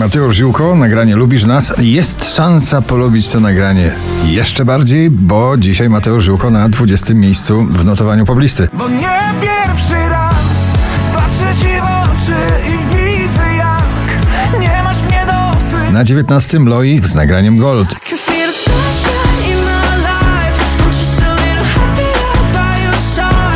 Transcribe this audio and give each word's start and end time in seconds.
Mateusz 0.00 0.36
Ziółko, 0.36 0.76
nagranie 0.76 1.16
Lubisz 1.16 1.44
Nas. 1.44 1.72
Jest 1.78 2.34
szansa 2.34 2.82
polubić 2.82 3.28
to 3.28 3.40
nagranie 3.40 3.92
jeszcze 4.24 4.64
bardziej, 4.64 5.10
bo 5.10 5.56
dzisiaj 5.56 5.90
Mateusz 5.90 6.24
Ziółko 6.24 6.50
na 6.50 6.68
20 6.68 7.14
miejscu 7.14 7.62
w 7.62 7.84
notowaniu 7.84 8.26
poblisty. 8.26 8.68
Bo 8.72 8.88
nie 8.88 9.20
pierwszy 9.40 10.08
raz 10.08 10.34
patrzę 11.14 11.54
ci 11.62 11.68
w 11.68 11.84
oczy 12.02 12.36
i 12.68 12.96
widzę 12.96 13.56
jak 13.56 14.60
nie 14.60 14.82
masz 14.82 15.02
mnie 15.02 15.26
dosyć. 15.26 15.92
Na 15.92 16.04
19 16.04 16.58
Loi 16.58 17.00
z 17.04 17.14
nagraniem 17.14 17.56
Gold. 17.56 17.94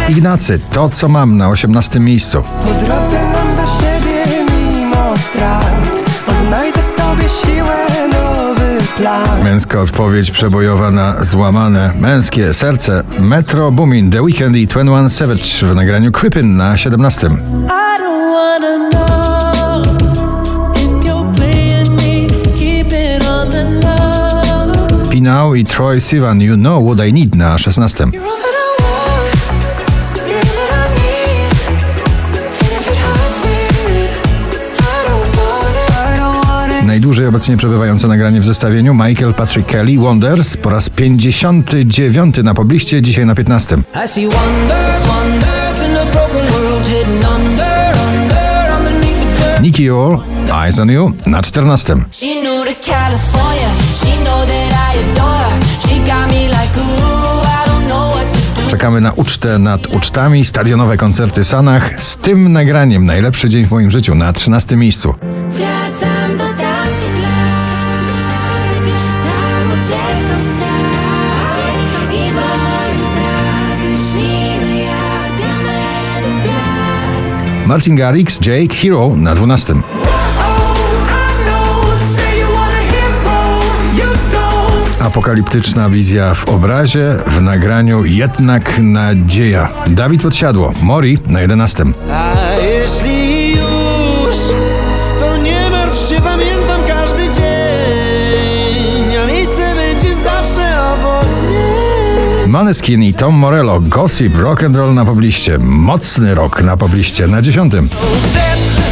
Ignacy, 0.09 0.61
to 0.73 0.89
co 0.89 1.09
mam 1.09 1.37
na 1.37 1.49
18 1.49 2.01
miejscu. 2.01 2.43
Po 2.59 2.75
drodze 2.75 3.25
mam 3.33 3.57
do 3.57 3.63
siebie 3.81 4.45
mimo 4.71 5.15
strat 5.17 5.94
Męska 9.45 9.81
odpowiedź 9.81 10.31
przebojowa 10.31 10.91
na 10.91 11.25
złamane 11.25 11.93
męskie 12.00 12.54
serce. 12.54 13.03
Metro 13.18 13.71
Boomin, 13.73 14.11
The 14.11 14.23
Weeknd 14.23 14.57
i 14.57 14.67
21 14.67 15.11
Savage 15.11 15.45
w 15.63 15.75
nagraniu 15.75 16.13
Creepin' 16.13 16.57
na 16.57 16.77
17. 16.77 17.27
I 17.27 17.31
don't 17.99 18.32
wanna 18.32 18.90
know 18.90 19.82
If 20.77 21.07
you're 21.07 21.35
playing 21.35 21.90
me, 21.90 22.29
keep 22.57 22.87
it 22.87 23.29
on 23.29 23.50
the 23.50 23.64
low 23.64 25.11
Pinał 25.11 25.54
i 25.54 25.65
Troy 25.65 26.01
Sivan, 26.01 26.40
You 26.40 26.57
Know 26.57 26.87
What 26.87 27.09
I 27.09 27.12
Need 27.12 27.35
na 27.35 27.59
16. 27.59 28.11
Najdłużej 37.05 37.27
obecnie 37.27 37.56
przebywające 37.56 38.08
nagranie 38.08 38.41
w 38.41 38.44
zestawieniu 38.44 38.94
Michael 38.94 39.34
Patrick 39.34 39.69
Kelly 39.69 39.98
Wonders 39.98 40.56
po 40.56 40.70
raz 40.70 40.91
59 40.91 42.37
na 42.45 42.55
pobliście, 42.55 43.03
dzisiaj 43.03 43.27
na 43.27 43.34
15. 43.34 43.77
I 43.77 44.09
see 44.09 44.29
wonders, 44.29 45.06
wonders 45.06 45.83
in 45.83 45.97
a 45.97 46.05
broken 46.05 46.47
world 46.53 46.89
hidden 46.89 47.14
under, 47.14 47.97
under, 48.09 48.73
underneath 48.77 49.20
the 49.20 49.45
dirt. 49.45 49.61
Nicky 49.62 49.91
All, 49.91 50.20
Eyes 50.64 50.79
on 50.79 50.91
You 50.91 51.12
na 51.27 51.42
14. 51.42 52.05
She 52.11 52.27
knew 52.27 52.64
to 52.64 52.91
California 52.91 53.69
She 54.01 54.25
know 54.25 54.47
that 54.47 54.95
I 54.95 54.98
adore 54.98 55.51
her 55.51 55.61
She 55.89 55.98
got 55.98 56.31
me 56.31 56.48
like 56.48 56.79
ooh 56.79 57.42
I 57.45 57.69
don't 57.69 57.89
know 57.89 58.14
what 58.14 58.33
to 58.33 58.62
do 58.62 58.70
Czekamy 58.70 59.01
na 59.01 59.12
ucztę 59.12 59.59
nad 59.59 59.86
ucztami, 59.86 60.45
stadionowe 60.45 60.97
koncerty 60.97 61.45
Sanach 61.45 62.03
z 62.03 62.17
tym 62.17 62.53
nagraniem 62.53 63.07
Najlepszy 63.07 63.48
dzień 63.48 63.67
w 63.67 63.70
moim 63.70 63.91
życiu 63.91 64.14
na 64.14 64.33
13 64.33 64.77
miejscu. 64.77 65.14
Wracam 65.48 66.36
do 66.36 66.45
tamtych 66.45 66.64
Martin 77.67 77.97
Garrix, 77.97 78.39
Jake, 78.41 78.75
Hero 78.75 79.17
na 79.17 79.34
12. 79.34 79.75
Oh, 79.75 79.81
I 81.09 81.45
know. 81.45 81.98
Say 82.17 82.41
you 82.41 82.47
want 82.55 82.75
a 82.75 82.83
hero. 82.93 83.61
You 83.95 84.11
don't. 84.33 85.03
Apokaliptyczna 85.03 85.89
wizja 85.89 86.35
w 86.35 86.48
obrazie, 86.48 87.17
w 87.27 87.42
nagraniu 87.42 88.05
Jednak 88.05 88.79
nadzieja. 88.79 89.69
Dawid 89.87 90.23
Podsiadło, 90.23 90.73
Mori 90.83 91.19
na 91.27 91.41
11. 91.41 91.85
A 92.12 92.35
jeśli 92.62 93.23
Maneskin 102.55 103.03
i 103.03 103.13
Tom 103.13 103.35
Morello, 103.35 103.81
Gossip, 103.81 104.33
Rock 104.37 104.63
and 104.63 104.77
Roll 104.77 104.95
na 104.95 105.05
pobliście. 105.05 105.59
Mocny 105.59 106.35
rock 106.35 106.63
na 106.63 106.77
pobliście 106.77 107.27
na 107.27 107.42
10. 107.42 107.73
Sip 107.73 107.81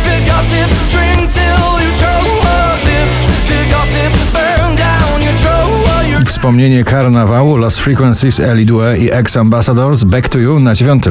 the 0.04 0.18
gossip, 0.26 0.90
drink 0.90 1.32
till 1.32 1.84
you 1.84 1.92
choke. 2.00 2.46
Sip 2.82 3.08
the 3.48 3.74
gossip, 3.74 4.32
burn 4.32 4.76
down 4.76 5.22
your 5.22 5.34
throat. 5.34 6.28
Wspomnienie 6.28 6.84
karnawału 6.84 7.56
Lost 7.56 7.80
Frequencies, 7.80 8.40
Ellie 8.40 8.66
Due 8.66 8.98
i 8.98 9.10
Ex 9.12 9.36
Ambassadors 9.36 10.04
Back 10.04 10.28
to 10.28 10.38
You 10.38 10.60
na 10.60 10.74
9. 10.74 11.02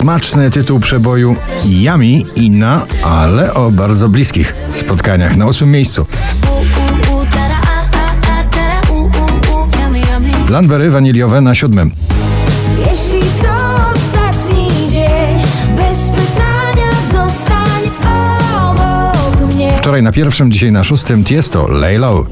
Smaczny 0.00 0.50
tytuł 0.50 0.80
przeboju 0.80 1.36
Yummy 1.64 2.20
i 2.36 2.50
na, 2.50 2.86
ale 3.04 3.54
o 3.54 3.70
bardzo 3.70 4.08
bliskich 4.08 4.54
spotkaniach 4.76 5.36
na 5.36 5.46
8 5.46 5.70
miejscu. 5.70 6.06
Landberry 10.48 10.90
waniliowe 10.90 11.40
na 11.40 11.54
7. 11.54 11.90
Jeśli 12.78 13.20
to 13.20 13.54
ostatni 13.90 14.90
dzień 14.90 15.38
Bez 15.76 16.08
pytania 16.08 16.92
zostań 17.12 17.82
obok 18.56 19.54
mnie 19.54 19.76
Wczoraj 19.78 20.02
na 20.02 20.12
pierwszym, 20.12 20.52
dzisiaj 20.52 20.72
na 20.72 20.84
szóstym 20.84 21.24
Tiesto. 21.24 21.68
Lay 21.68 21.98
low, 21.98 22.26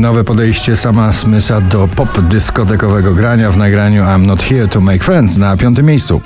Nowe 0.00 0.24
podejście 0.24 0.76
sama 0.76 1.12
Smysa 1.12 1.60
do 1.60 1.88
pop 1.88 2.20
dyskotekowego 2.20 3.14
grania 3.14 3.50
w 3.50 3.56
nagraniu 3.56 4.04
I'm 4.04 4.26
Not 4.26 4.42
Here 4.42 4.68
to 4.68 4.80
Make 4.80 5.04
Friends 5.04 5.36
na 5.36 5.56
piątym 5.56 5.86
miejscu. 5.86 6.20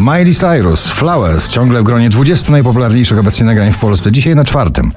Miley 0.00 0.34
Cyrus, 0.34 0.88
Flowers, 0.88 1.50
ciągle 1.50 1.80
w 1.80 1.84
gronie 1.84 2.10
20 2.10 2.52
najpopularniejszych 2.52 3.18
obecnie 3.18 3.46
nagrań 3.46 3.72
w 3.72 3.78
Polsce, 3.78 4.12
dzisiaj 4.12 4.34
na 4.34 4.44
czwartym. 4.44 4.92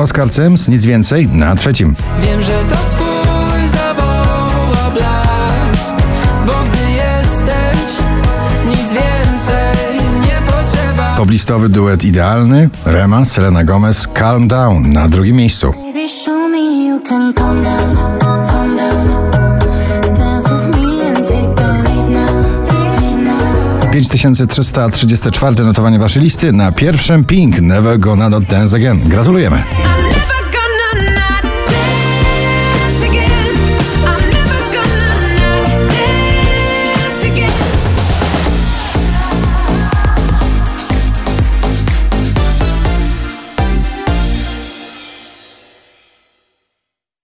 Oscar 0.00 0.34
Sims, 0.34 0.68
nic 0.68 0.84
więcej, 0.84 1.26
na 1.26 1.56
trzecim. 1.56 1.94
Wiem, 2.20 2.42
że 2.42 2.57
Poblistowy 11.18 11.68
duet 11.68 12.04
idealny, 12.04 12.70
Rema, 12.84 13.24
Selena 13.24 13.64
Gomez, 13.64 14.08
Calm 14.14 14.48
Down 14.48 14.92
na 14.92 15.08
drugim 15.08 15.36
miejscu. 15.36 15.74
Lead 15.84 15.94
now, 22.10 22.30
lead 23.00 23.24
now. 23.24 23.92
5334 23.92 25.64
notowanie 25.64 25.98
waszej 25.98 26.22
listy, 26.22 26.52
na 26.52 26.72
pierwszym 26.72 27.24
Pink, 27.24 27.60
Never 27.60 27.98
Gonna 27.98 28.28
Not 28.28 28.44
Dance 28.44 28.76
Again. 28.76 29.00
Gratulujemy. 29.04 29.62